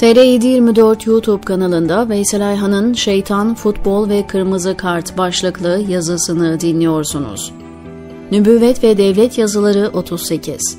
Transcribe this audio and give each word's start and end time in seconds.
TR724 0.00 1.08
YouTube 1.08 1.44
kanalında 1.44 2.08
Veysel 2.08 2.48
Ayhan'ın 2.48 2.92
Şeytan, 2.92 3.54
Futbol 3.54 4.08
ve 4.08 4.26
Kırmızı 4.26 4.76
Kart 4.76 5.18
başlıklı 5.18 5.82
yazısını 5.88 6.60
dinliyorsunuz. 6.60 7.52
Nübüvvet 8.32 8.84
ve 8.84 8.98
Devlet 8.98 9.38
Yazıları 9.38 9.90
38 9.92 10.78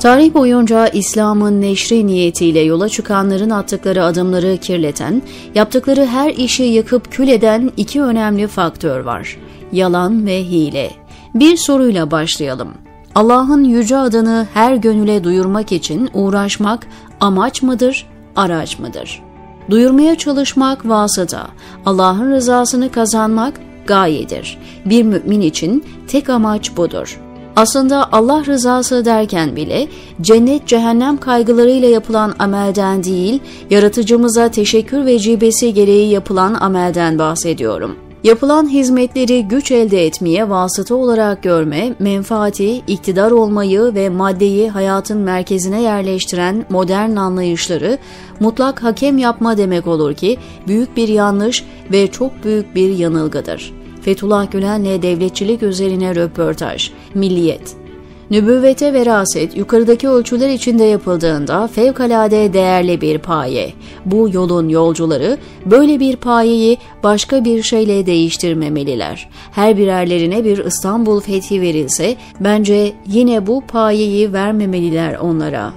Tarih 0.00 0.34
boyunca 0.34 0.88
İslam'ın 0.88 1.60
neşri 1.60 2.06
niyetiyle 2.06 2.60
yola 2.60 2.88
çıkanların 2.88 3.50
attıkları 3.50 4.04
adımları 4.04 4.56
kirleten, 4.56 5.22
yaptıkları 5.54 6.06
her 6.06 6.30
işi 6.30 6.62
yakıp 6.62 7.12
kül 7.12 7.28
eden 7.28 7.70
iki 7.76 8.02
önemli 8.02 8.46
faktör 8.46 9.00
var. 9.00 9.38
Yalan 9.72 10.26
ve 10.26 10.44
hile. 10.44 10.90
Bir 11.34 11.56
soruyla 11.56 12.10
başlayalım. 12.10 12.85
Allah'ın 13.16 13.64
yüce 13.64 13.96
adını 13.96 14.46
her 14.54 14.74
gönüle 14.74 15.24
duyurmak 15.24 15.72
için 15.72 16.10
uğraşmak 16.14 16.86
amaç 17.20 17.62
mıdır, 17.62 18.06
araç 18.36 18.78
mıdır? 18.78 19.22
Duyurmaya 19.70 20.14
çalışmak 20.14 20.88
vasıta, 20.88 21.46
Allah'ın 21.86 22.30
rızasını 22.30 22.92
kazanmak 22.92 23.60
gayedir. 23.86 24.58
Bir 24.84 25.02
mümin 25.02 25.40
için 25.40 25.84
tek 26.08 26.28
amaç 26.28 26.76
budur. 26.76 27.20
Aslında 27.56 28.12
Allah 28.12 28.44
rızası 28.46 29.04
derken 29.04 29.56
bile 29.56 29.88
cennet 30.20 30.66
cehennem 30.66 31.16
kaygılarıyla 31.16 31.88
yapılan 31.88 32.34
amelden 32.38 33.04
değil, 33.04 33.40
yaratıcımıza 33.70 34.48
teşekkür 34.48 35.06
vecibesi 35.06 35.74
gereği 35.74 36.10
yapılan 36.10 36.54
amelden 36.54 37.18
bahsediyorum.'' 37.18 38.05
Yapılan 38.26 38.68
hizmetleri 38.68 39.48
güç 39.48 39.70
elde 39.70 40.06
etmeye 40.06 40.50
vasıta 40.50 40.94
olarak 40.94 41.42
görme, 41.42 41.94
menfaati, 41.98 42.76
iktidar 42.76 43.30
olmayı 43.30 43.94
ve 43.94 44.08
maddeyi 44.08 44.70
hayatın 44.70 45.18
merkezine 45.18 45.82
yerleştiren 45.82 46.66
modern 46.70 47.16
anlayışları 47.16 47.98
mutlak 48.40 48.82
hakem 48.82 49.18
yapma 49.18 49.58
demek 49.58 49.86
olur 49.86 50.14
ki 50.14 50.38
büyük 50.66 50.96
bir 50.96 51.08
yanlış 51.08 51.64
ve 51.92 52.06
çok 52.06 52.44
büyük 52.44 52.74
bir 52.74 52.98
yanılgıdır. 52.98 53.72
Fethullah 54.02 54.50
Gülen'le 54.50 55.02
devletçilik 55.02 55.62
üzerine 55.62 56.14
röportaj, 56.14 56.90
Milliyet 57.14 57.85
Nübüvvete 58.30 58.92
veraset 58.92 59.56
yukarıdaki 59.56 60.08
ölçüler 60.08 60.48
içinde 60.48 60.84
yapıldığında 60.84 61.66
fevkalade 61.66 62.52
değerli 62.52 63.00
bir 63.00 63.18
paye. 63.18 63.72
Bu 64.04 64.28
yolun 64.32 64.68
yolcuları 64.68 65.38
böyle 65.66 66.00
bir 66.00 66.16
payeyi 66.16 66.78
başka 67.02 67.44
bir 67.44 67.62
şeyle 67.62 68.06
değiştirmemeliler. 68.06 69.28
Her 69.52 69.76
birerlerine 69.76 70.44
bir 70.44 70.64
İstanbul 70.64 71.20
fethi 71.20 71.60
verilse 71.60 72.16
bence 72.40 72.92
yine 73.06 73.46
bu 73.46 73.62
payeyi 73.68 74.32
vermemeliler 74.32 75.14
onlara. 75.14 75.72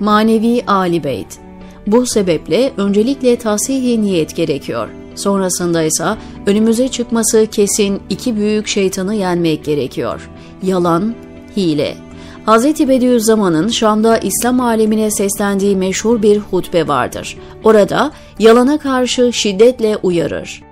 Manevi 0.00 0.62
Ali 0.66 1.04
Beyt 1.04 1.38
Bu 1.86 2.06
sebeple 2.06 2.72
öncelikle 2.76 3.36
tahsihi 3.36 4.02
niyet 4.02 4.36
gerekiyor. 4.36 4.88
Sonrasında 5.14 5.82
ise 5.82 6.04
önümüze 6.46 6.88
çıkması 6.88 7.46
kesin 7.50 8.00
iki 8.10 8.36
büyük 8.36 8.66
şeytanı 8.66 9.14
yenmek 9.14 9.64
gerekiyor. 9.64 10.30
Yalan, 10.62 11.14
hile. 11.56 11.96
Hz. 12.46 12.64
Bediüzzaman'ın 12.64 13.68
Şam'da 13.68 14.18
İslam 14.18 14.60
alemine 14.60 15.10
seslendiği 15.10 15.76
meşhur 15.76 16.22
bir 16.22 16.38
hutbe 16.38 16.88
vardır. 16.88 17.36
Orada 17.64 18.12
yalana 18.38 18.78
karşı 18.78 19.32
şiddetle 19.32 19.96
uyarır. 20.02 20.62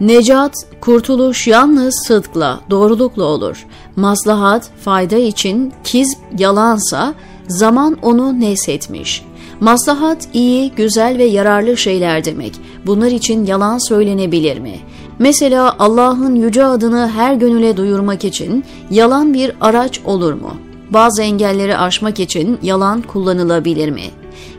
Necat, 0.00 0.54
kurtuluş 0.80 1.46
yalnız 1.46 2.04
sıdkla, 2.06 2.60
doğrulukla 2.70 3.24
olur. 3.24 3.66
Maslahat, 3.96 4.70
fayda 4.84 5.16
için 5.16 5.72
kiz 5.84 6.16
yalansa 6.38 7.14
zaman 7.48 7.96
onu 8.02 8.40
nesetmiş. 8.40 9.24
Maslahat 9.60 10.28
iyi, 10.32 10.72
güzel 10.76 11.18
ve 11.18 11.24
yararlı 11.24 11.76
şeyler 11.76 12.24
demek. 12.24 12.52
Bunlar 12.86 13.10
için 13.10 13.46
yalan 13.46 13.78
söylenebilir 13.88 14.58
mi? 14.58 14.74
Mesela 15.18 15.76
Allah'ın 15.78 16.34
yüce 16.34 16.64
adını 16.64 17.08
her 17.08 17.34
gönüle 17.34 17.76
duyurmak 17.76 18.24
için 18.24 18.64
yalan 18.90 19.34
bir 19.34 19.52
araç 19.60 20.00
olur 20.04 20.32
mu? 20.32 20.56
Bazı 20.90 21.22
engelleri 21.22 21.76
aşmak 21.76 22.20
için 22.20 22.58
yalan 22.62 23.02
kullanılabilir 23.02 23.90
mi? 23.90 24.04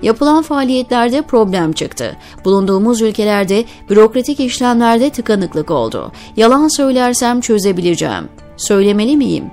Yapılan 0.01 0.41
faaliyetlerde 0.41 1.21
problem 1.21 1.71
çıktı. 1.71 2.17
Bulunduğumuz 2.45 3.01
ülkelerde 3.01 3.65
bürokratik 3.89 4.39
işlemlerde 4.39 5.09
tıkanıklık 5.09 5.71
oldu. 5.71 6.11
Yalan 6.37 6.67
söylersem 6.67 7.41
çözebileceğim. 7.41 8.29
Söylemeli 8.57 9.17
miyim? 9.17 9.45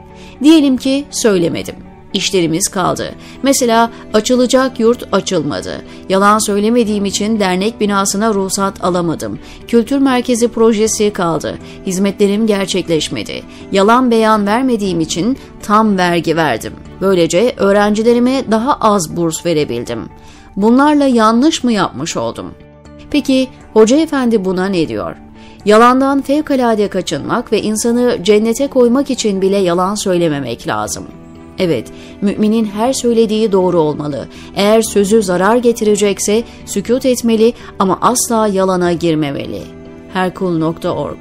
Diyelim 0.42 0.76
ki 0.76 1.04
söylemedim 1.10 1.95
işlerimiz 2.16 2.68
kaldı. 2.68 3.14
Mesela 3.42 3.90
açılacak 4.14 4.80
yurt 4.80 5.08
açılmadı. 5.12 5.82
Yalan 6.08 6.38
söylemediğim 6.38 7.04
için 7.04 7.40
dernek 7.40 7.80
binasına 7.80 8.34
ruhsat 8.34 8.84
alamadım. 8.84 9.38
Kültür 9.68 9.98
merkezi 9.98 10.48
projesi 10.48 11.12
kaldı. 11.12 11.58
Hizmetlerim 11.86 12.46
gerçekleşmedi. 12.46 13.42
Yalan 13.72 14.10
beyan 14.10 14.46
vermediğim 14.46 15.00
için 15.00 15.38
tam 15.62 15.98
vergi 15.98 16.36
verdim. 16.36 16.72
Böylece 17.00 17.54
öğrencilerime 17.56 18.44
daha 18.50 18.74
az 18.74 19.16
burs 19.16 19.46
verebildim. 19.46 20.08
Bunlarla 20.56 21.04
yanlış 21.04 21.64
mı 21.64 21.72
yapmış 21.72 22.16
oldum? 22.16 22.54
Peki 23.10 23.48
hoca 23.72 23.96
efendi 23.96 24.44
buna 24.44 24.66
ne 24.66 24.88
diyor? 24.88 25.16
Yalandan 25.64 26.22
fevkalade 26.22 26.88
kaçınmak 26.88 27.52
ve 27.52 27.62
insanı 27.62 28.18
cennete 28.22 28.66
koymak 28.66 29.10
için 29.10 29.42
bile 29.42 29.56
yalan 29.56 29.94
söylememek 29.94 30.66
lazım.'' 30.68 31.25
Evet, 31.58 31.92
müminin 32.20 32.64
her 32.64 32.92
söylediği 32.92 33.52
doğru 33.52 33.80
olmalı. 33.80 34.28
Eğer 34.56 34.82
sözü 34.82 35.22
zarar 35.22 35.56
getirecekse 35.56 36.42
sükut 36.66 37.06
etmeli 37.06 37.52
ama 37.78 37.98
asla 38.00 38.46
yalana 38.46 38.92
girmemeli. 38.92 39.62
Herkul.org 40.12 41.16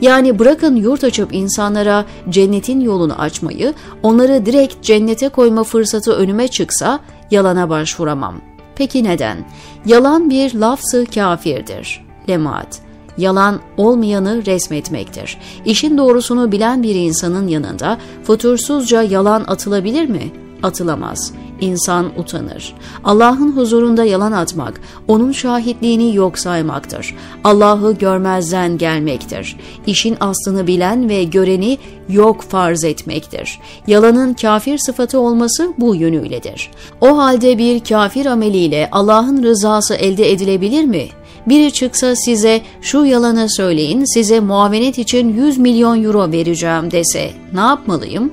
yani 0.00 0.38
bırakın 0.38 0.76
yurt 0.76 1.04
açıp 1.04 1.34
insanlara 1.34 2.04
cennetin 2.28 2.80
yolunu 2.80 3.20
açmayı, 3.20 3.74
onları 4.02 4.46
direkt 4.46 4.82
cennete 4.82 5.28
koyma 5.28 5.64
fırsatı 5.64 6.12
önüme 6.12 6.48
çıksa 6.48 7.00
yalana 7.30 7.68
başvuramam. 7.68 8.40
Peki 8.74 9.04
neden? 9.04 9.48
Yalan 9.86 10.30
bir 10.30 10.54
lafzı 10.54 11.06
kafirdir. 11.14 12.06
Lemaat 12.28 12.89
yalan 13.20 13.60
olmayanı 13.76 14.46
resmetmektir. 14.46 15.38
İşin 15.64 15.98
doğrusunu 15.98 16.52
bilen 16.52 16.82
bir 16.82 16.94
insanın 16.94 17.48
yanında 17.48 17.98
futursuzca 18.24 19.02
yalan 19.02 19.44
atılabilir 19.48 20.08
mi? 20.08 20.32
Atılamaz. 20.62 21.32
İnsan 21.60 22.06
utanır. 22.18 22.74
Allah'ın 23.04 23.56
huzurunda 23.56 24.04
yalan 24.04 24.32
atmak, 24.32 24.80
onun 25.08 25.32
şahitliğini 25.32 26.16
yok 26.16 26.38
saymaktır. 26.38 27.16
Allah'ı 27.44 27.92
görmezden 27.92 28.78
gelmektir. 28.78 29.56
İşin 29.86 30.16
aslını 30.20 30.66
bilen 30.66 31.08
ve 31.08 31.24
göreni 31.24 31.78
yok 32.08 32.42
farz 32.42 32.84
etmektir. 32.84 33.60
Yalanın 33.86 34.34
kafir 34.34 34.78
sıfatı 34.78 35.20
olması 35.20 35.72
bu 35.78 35.94
yönüyledir. 35.94 36.70
O 37.00 37.18
halde 37.18 37.58
bir 37.58 37.84
kafir 37.84 38.26
ameliyle 38.26 38.88
Allah'ın 38.92 39.42
rızası 39.42 39.94
elde 39.94 40.32
edilebilir 40.32 40.84
mi? 40.84 41.08
Biri 41.46 41.72
çıksa 41.72 42.16
size 42.16 42.60
şu 42.82 43.04
yalanı 43.04 43.48
söyleyin 43.48 44.04
size 44.04 44.40
muavenet 44.40 44.98
için 44.98 45.36
100 45.36 45.58
milyon 45.58 46.04
euro 46.04 46.32
vereceğim 46.32 46.90
dese 46.90 47.30
ne 47.52 47.60
yapmalıyım? 47.60 48.32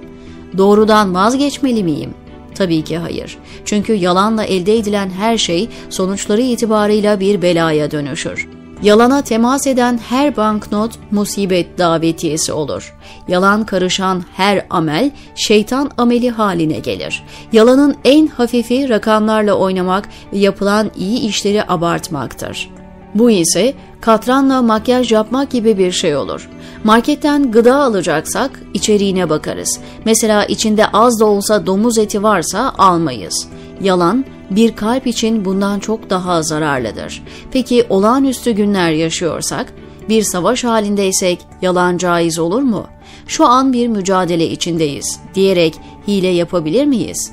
Doğrudan 0.58 1.16
vazgeçmeli 1.16 1.84
miyim? 1.84 2.14
Tabii 2.56 2.84
ki 2.84 2.98
hayır. 2.98 3.38
Çünkü 3.66 3.94
yalanla 3.94 4.44
elde 4.44 4.78
edilen 4.78 5.10
her 5.10 5.38
şey 5.38 5.70
sonuçları 5.90 6.42
itibarıyla 6.42 7.20
bir 7.20 7.42
belaya 7.42 7.92
dönüşür. 7.92 8.48
Yalana 8.84 9.22
temas 9.22 9.68
eden 9.68 10.00
her 10.10 10.38
banknot 10.38 10.92
musibet 11.12 11.78
davetiyesi 11.78 12.54
olur. 12.54 12.96
Yalan 13.28 13.66
karışan 13.66 14.24
her 14.34 14.66
amel 14.70 15.12
şeytan 15.36 15.92
ameli 15.98 16.30
haline 16.30 16.80
gelir. 16.80 17.24
Yalanın 17.52 17.96
en 18.04 18.28
hafifi 18.28 18.90
rakamlarla 18.90 19.54
oynamak 19.54 20.10
ve 20.34 20.38
yapılan 20.38 20.92
iyi 20.98 21.20
işleri 21.20 21.64
abartmaktır. 21.68 22.70
Bu 23.18 23.32
ise 23.32 23.74
katranla 24.02 24.62
makyaj 24.62 25.12
yapmak 25.12 25.52
gibi 25.52 25.78
bir 25.78 25.92
şey 25.92 26.16
olur. 26.16 26.50
Marketten 26.84 27.52
gıda 27.52 27.76
alacaksak 27.76 28.62
içeriğine 28.74 29.30
bakarız. 29.30 29.80
Mesela 30.06 30.46
içinde 30.46 30.88
az 30.88 31.20
da 31.20 31.26
olsa 31.26 31.66
domuz 31.66 31.98
eti 31.98 32.24
varsa 32.24 32.74
almayız. 32.78 33.48
Yalan 33.82 34.26
bir 34.52 34.76
kalp 34.76 35.08
için 35.08 35.46
bundan 35.46 35.80
çok 35.80 36.10
daha 36.10 36.44
zararlıdır. 36.44 37.24
Peki 37.52 37.86
olağanüstü 37.90 38.52
günler 38.52 38.92
yaşıyorsak, 38.92 39.74
bir 40.10 40.24
savaş 40.24 40.64
halindeysek 40.64 41.40
yalan 41.62 41.98
caiz 41.98 42.40
olur 42.40 42.62
mu? 42.62 42.88
Şu 43.28 43.46
an 43.46 43.74
bir 43.74 43.88
mücadele 43.88 44.50
içindeyiz 44.50 45.20
diyerek 45.36 45.74
hile 46.08 46.28
yapabilir 46.28 46.86
miyiz? 46.86 47.32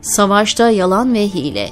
Savaşta 0.00 0.70
yalan 0.70 1.14
ve 1.14 1.28
hile. 1.28 1.70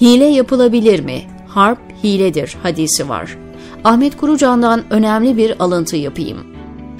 Hile 0.00 0.24
yapılabilir 0.24 1.00
mi? 1.00 1.22
harp 1.54 1.78
hiledir 2.04 2.56
hadisi 2.62 3.08
var. 3.08 3.38
Ahmet 3.84 4.16
Kurucan'dan 4.16 4.82
önemli 4.90 5.36
bir 5.36 5.62
alıntı 5.62 5.96
yapayım. 5.96 6.38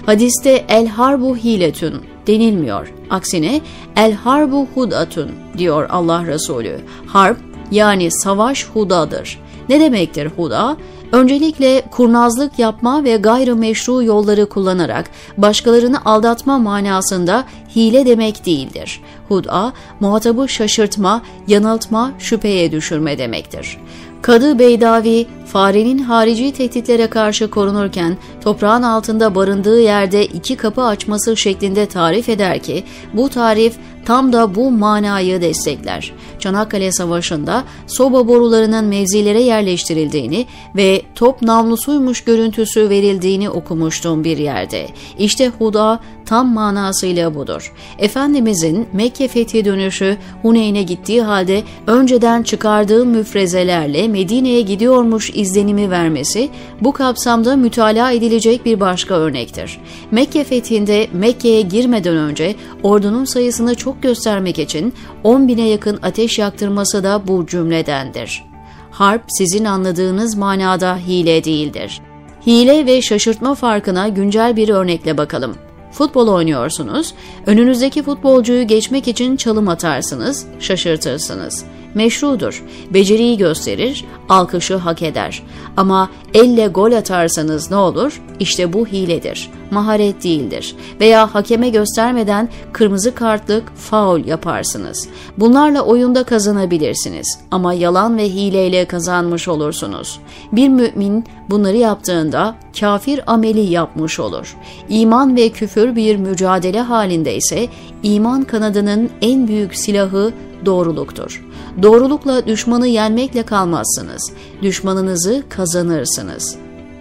Hadiste 0.06 0.64
el 0.68 0.86
harbu 0.86 1.36
hiletün 1.36 1.94
denilmiyor. 2.26 2.92
Aksine 3.10 3.60
el 3.96 4.12
harbu 4.12 4.66
hudatun 4.74 5.30
diyor 5.58 5.88
Allah 5.90 6.26
Resulü. 6.26 6.80
Harp 7.06 7.38
yani 7.70 8.10
savaş 8.10 8.66
hudadır. 8.66 9.40
Ne 9.68 9.80
demektir 9.80 10.30
huda? 10.36 10.76
Öncelikle 11.12 11.82
kurnazlık 11.90 12.58
yapma 12.58 13.04
ve 13.04 13.16
gayrimeşru 13.16 14.02
yolları 14.02 14.48
kullanarak 14.48 15.10
başkalarını 15.36 16.04
aldatma 16.04 16.58
manasında 16.58 17.44
hile 17.76 18.06
demek 18.06 18.46
değildir. 18.46 19.00
Hud'a, 19.28 19.72
muhatabı 20.00 20.48
şaşırtma, 20.48 21.22
yanıltma, 21.48 22.12
şüpheye 22.18 22.72
düşürme 22.72 23.18
demektir. 23.18 23.78
Kadı 24.24 24.58
Beydavi, 24.58 25.26
farenin 25.46 25.98
harici 25.98 26.52
tehditlere 26.52 27.06
karşı 27.06 27.50
korunurken 27.50 28.16
toprağın 28.40 28.82
altında 28.82 29.34
barındığı 29.34 29.80
yerde 29.80 30.26
iki 30.26 30.56
kapı 30.56 30.82
açması 30.82 31.36
şeklinde 31.36 31.86
tarif 31.86 32.28
eder 32.28 32.58
ki, 32.58 32.84
bu 33.12 33.28
tarif 33.28 33.74
tam 34.04 34.32
da 34.32 34.54
bu 34.54 34.70
manayı 34.70 35.40
destekler. 35.40 36.12
Çanakkale 36.38 36.92
Savaşı'nda 36.92 37.64
soba 37.86 38.28
borularının 38.28 38.84
mevzilere 38.84 39.42
yerleştirildiğini 39.42 40.46
ve 40.76 41.02
top 41.14 41.42
namlusuymuş 41.42 42.20
görüntüsü 42.20 42.90
verildiğini 42.90 43.50
okumuştum 43.50 44.24
bir 44.24 44.38
yerde. 44.38 44.86
İşte 45.18 45.48
Huda 45.48 46.00
tam 46.26 46.54
manasıyla 46.54 47.34
budur. 47.34 47.72
Efendimizin 47.98 48.86
Mekke 48.92 49.28
fethi 49.28 49.64
dönüşü 49.64 50.16
Huneyn'e 50.42 50.82
gittiği 50.82 51.22
halde 51.22 51.62
önceden 51.86 52.42
çıkardığı 52.42 53.06
müfrezelerle 53.06 54.08
Medine'ye 54.08 54.60
gidiyormuş 54.60 55.30
izlenimi 55.34 55.90
vermesi 55.90 56.48
bu 56.80 56.92
kapsamda 56.92 57.56
mütalaa 57.56 58.12
edilecek 58.12 58.64
bir 58.64 58.80
başka 58.80 59.14
örnektir. 59.14 59.80
Mekke 60.10 60.44
fethinde 60.44 61.08
Mekke'ye 61.12 61.60
girmeden 61.60 62.16
önce 62.16 62.54
ordunun 62.82 63.24
sayısını 63.24 63.74
çok 63.74 63.94
göstermek 64.02 64.58
için 64.58 64.94
10 65.25 65.49
bine 65.49 65.69
yakın 65.69 65.99
ateş 66.02 66.38
yaktırması 66.38 67.05
da 67.05 67.29
bu 67.29 67.46
cümledendir. 67.46 68.44
Harp 68.91 69.23
sizin 69.29 69.64
anladığınız 69.64 70.37
manada 70.37 70.96
hile 70.96 71.44
değildir. 71.44 72.00
Hile 72.46 72.87
ve 72.87 73.02
şaşırtma 73.02 73.55
farkına 73.55 74.08
güncel 74.08 74.56
bir 74.56 74.69
örnekle 74.69 75.19
bakalım. 75.19 75.56
Futbol 75.93 76.29
oynuyorsunuz, 76.29 77.14
önünüzdeki 77.46 78.02
futbolcuyu 78.02 78.67
geçmek 78.67 79.08
için 79.08 79.37
çalım 79.37 79.69
atarsınız, 79.69 80.46
şaşırtırsınız. 80.61 81.64
Meşrudur, 81.94 82.64
beceriyi 82.91 83.37
gösterir, 83.37 84.05
alkışı 84.29 84.76
hak 84.76 85.02
eder. 85.02 85.43
Ama 85.76 86.11
elle 86.35 86.67
gol 86.67 86.93
atarsanız 86.93 87.70
ne 87.70 87.76
olur? 87.76 88.23
İşte 88.41 88.73
bu 88.73 88.87
hiledir, 88.87 89.50
maharet 89.70 90.25
değildir. 90.25 90.76
Veya 91.00 91.35
hakeme 91.35 91.69
göstermeden 91.69 92.49
kırmızı 92.73 93.14
kartlık 93.14 93.76
faul 93.76 94.25
yaparsınız. 94.25 95.08
Bunlarla 95.38 95.82
oyunda 95.82 96.25
kazanabilirsiniz 96.25 97.38
ama 97.50 97.75
yalan 97.75 98.17
ve 98.17 98.29
hileyle 98.29 98.85
kazanmış 98.85 99.49
olursunuz. 99.49 100.20
Bir 100.52 100.69
mümin 100.69 101.25
bunları 101.50 101.76
yaptığında 101.76 102.55
kafir 102.81 103.32
ameli 103.32 103.61
yapmış 103.61 104.20
olur. 104.20 104.56
İman 104.88 105.37
ve 105.37 105.49
küfür 105.49 105.96
bir 105.96 106.17
mücadele 106.17 106.81
halinde 106.81 107.37
ise 107.37 107.69
iman 108.02 108.44
kanadının 108.44 109.11
en 109.23 109.49
büyük 109.49 109.75
silahı 109.76 110.32
doğruluktur. 110.66 111.44
Doğrulukla 111.82 112.46
düşmanı 112.46 112.87
yenmekle 112.87 113.43
kalmazsınız. 113.43 114.32
Düşmanınızı 114.62 115.43
kazanırsınız. 115.49 116.56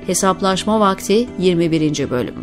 Hesaplaşma 0.07 0.79
vakti 0.79 1.27
21. 1.39 2.09
bölüm. 2.09 2.35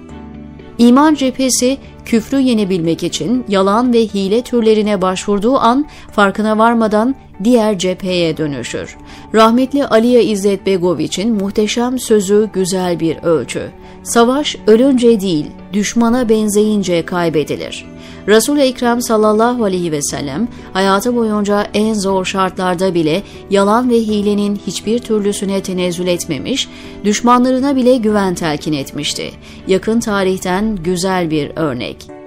İman 0.79 1.15
cephesi 1.15 1.79
küfrü 2.05 2.41
yenebilmek 2.41 3.03
için 3.03 3.45
yalan 3.49 3.93
ve 3.93 4.01
hile 4.07 4.43
türlerine 4.43 5.03
başvurduğu 5.03 5.59
an 5.59 5.87
farkına 6.13 6.59
varmadan 6.59 7.15
diğer 7.45 7.79
cepheye 7.79 8.37
dönüşür. 8.37 8.97
Rahmetli 9.35 9.87
Aliye 9.87 10.25
İzzet 10.25 10.67
Begoviç'in 10.67 11.35
muhteşem 11.35 11.99
sözü 11.99 12.51
güzel 12.53 13.01
bir 13.01 13.17
ölçü. 13.17 13.63
Savaş 14.03 14.57
ölünce 14.67 15.21
değil, 15.21 15.47
düşmana 15.73 16.29
benzeyince 16.29 17.07
kaybedilir. 17.07 17.87
Resul-i 18.29 18.61
Ekrem 18.61 19.03
sallallahu 19.03 19.65
aleyhi 19.65 19.93
ve 19.93 20.03
sellem 20.03 20.49
hayatı 20.73 21.17
boyunca 21.17 21.67
en 21.75 21.95
zor 21.95 22.25
şartlarda 22.25 22.95
bile 22.95 23.23
yalan 23.51 23.91
ve 23.91 23.95
hilenin 23.95 24.61
hiçbir 24.67 24.99
türlüsüne 24.99 25.63
tenezzül 25.63 26.07
etmemiş, 26.07 26.69
düşmanlarına 27.05 27.77
bile 27.77 27.97
güven 27.97 28.35
telkin 28.35 28.73
etmişti. 28.73 29.31
Yakın 29.67 30.01
tarihten 30.01 30.77
güzel 30.77 31.31
bir 31.31 31.53
örnek. 31.57 32.20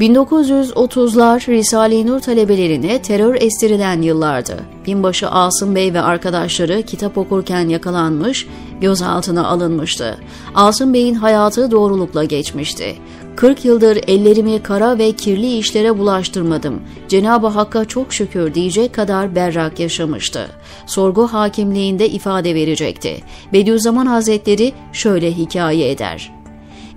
1930'lar 0.00 1.48
Risale-i 1.48 2.06
Nur 2.06 2.20
talebelerine 2.20 3.02
terör 3.02 3.34
estirilen 3.34 4.02
yıllardı. 4.02 4.56
Binbaşı 4.86 5.28
Asım 5.28 5.74
Bey 5.74 5.94
ve 5.94 6.00
arkadaşları 6.00 6.82
kitap 6.82 7.18
okurken 7.18 7.68
yakalanmış, 7.68 8.46
gözaltına 8.80 9.46
alınmıştı. 9.46 10.18
Asım 10.54 10.94
Bey'in 10.94 11.14
hayatı 11.14 11.70
doğrulukla 11.70 12.24
geçmişti. 12.24 12.94
40 13.36 13.64
yıldır 13.64 14.00
ellerimi 14.06 14.62
kara 14.62 14.98
ve 14.98 15.12
kirli 15.12 15.58
işlere 15.58 15.98
bulaştırmadım. 15.98 16.82
Cenab-ı 17.08 17.46
Hakk'a 17.46 17.84
çok 17.84 18.12
şükür 18.12 18.54
diyecek 18.54 18.94
kadar 18.94 19.34
berrak 19.34 19.80
yaşamıştı. 19.80 20.46
Sorgu 20.86 21.26
hakimliğinde 21.26 22.08
ifade 22.08 22.54
verecekti. 22.54 23.16
Bediüzzaman 23.52 24.06
Hazretleri 24.06 24.72
şöyle 24.92 25.32
hikaye 25.32 25.90
eder. 25.90 26.41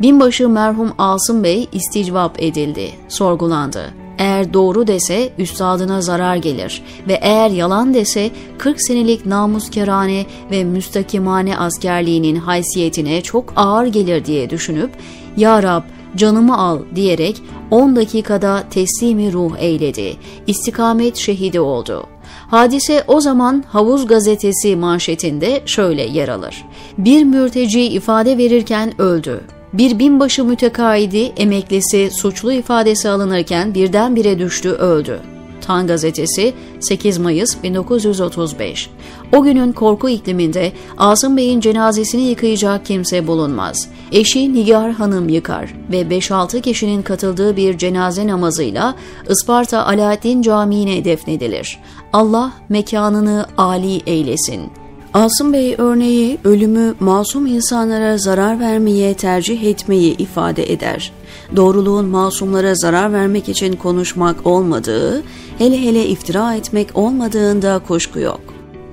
Binbaşı 0.01 0.49
merhum 0.49 0.91
Asım 0.97 1.43
Bey 1.43 1.67
isticvap 1.71 2.43
edildi, 2.43 2.91
sorgulandı. 3.07 3.93
Eğer 4.17 4.53
doğru 4.53 4.87
dese 4.87 5.29
üstadına 5.37 6.01
zarar 6.01 6.35
gelir 6.35 6.83
ve 7.07 7.19
eğer 7.21 7.49
yalan 7.49 7.93
dese 7.93 8.31
40 8.57 8.81
senelik 8.81 9.25
namuskerane 9.25 10.25
ve 10.51 10.63
müstakimane 10.63 11.57
askerliğinin 11.57 12.35
haysiyetine 12.35 13.21
çok 13.21 13.53
ağır 13.55 13.85
gelir 13.85 14.25
diye 14.25 14.49
düşünüp 14.49 14.91
Ya 15.37 15.63
Rab 15.63 15.83
canımı 16.15 16.57
al 16.57 16.79
diyerek 16.95 17.41
10 17.71 17.95
dakikada 17.95 18.63
teslimi 18.69 19.33
ruh 19.33 19.51
eyledi. 19.57 20.13
İstikamet 20.47 21.15
şehidi 21.15 21.59
oldu. 21.59 22.05
Hadise 22.47 23.03
o 23.07 23.21
zaman 23.21 23.63
Havuz 23.67 24.07
gazetesi 24.07 24.75
manşetinde 24.75 25.61
şöyle 25.65 26.01
yer 26.01 26.27
alır. 26.27 26.65
Bir 26.97 27.23
mürteci 27.23 27.81
ifade 27.81 28.37
verirken 28.37 29.01
öldü. 29.01 29.41
Bir 29.77 29.99
binbaşı 29.99 30.43
mütekaidi 30.43 31.17
emeklisi 31.37 32.09
suçlu 32.11 32.51
ifadesi 32.51 33.09
alınırken 33.09 33.73
birdenbire 33.73 34.39
düştü 34.39 34.69
öldü. 34.69 35.19
Tan 35.61 35.87
gazetesi 35.87 36.53
8 36.79 37.17
Mayıs 37.17 37.63
1935. 37.63 38.89
O 39.35 39.43
günün 39.43 39.71
korku 39.71 40.09
ikliminde 40.09 40.71
Asım 40.97 41.37
Bey'in 41.37 41.59
cenazesini 41.59 42.21
yıkayacak 42.21 42.85
kimse 42.85 43.27
bulunmaz. 43.27 43.89
Eşi 44.11 44.53
Nigar 44.53 44.91
Hanım 44.91 45.29
yıkar 45.29 45.73
ve 45.91 46.01
5-6 46.01 46.61
kişinin 46.61 47.01
katıldığı 47.01 47.57
bir 47.57 47.77
cenaze 47.77 48.27
namazıyla 48.27 48.95
Isparta 49.29 49.85
Alaaddin 49.85 50.41
Camii'ne 50.41 51.05
defnedilir. 51.05 51.79
Allah 52.13 52.51
mekanını 52.69 53.45
âli 53.57 54.01
eylesin. 54.05 54.84
Asım 55.15 55.53
Bey 55.53 55.75
örneği 55.77 56.37
ölümü 56.43 56.95
masum 56.99 57.45
insanlara 57.45 58.17
zarar 58.17 58.59
vermeye 58.59 59.13
tercih 59.13 59.63
etmeyi 59.63 60.17
ifade 60.17 60.71
eder. 60.73 61.11
Doğruluğun 61.55 62.05
masumlara 62.05 62.75
zarar 62.75 63.13
vermek 63.13 63.49
için 63.49 63.75
konuşmak 63.75 64.47
olmadığı, 64.47 65.23
hele 65.57 65.81
hele 65.81 66.05
iftira 66.05 66.55
etmek 66.55 66.97
olmadığında 66.97 67.81
kuşku 67.87 68.19
yok, 68.19 68.41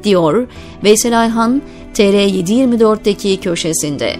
diyor 0.05 0.49
Veysel 0.85 1.21
Ayhan 1.21 1.63
TR724'deki 1.95 3.41
köşesinde. 3.41 4.17